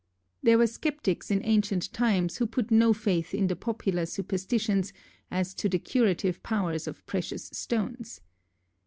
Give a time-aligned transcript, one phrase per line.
[0.41, 4.93] There were sceptics in ancient times who put no faith in the popular superstitions
[5.29, 8.19] as to the curative powers of precious stones.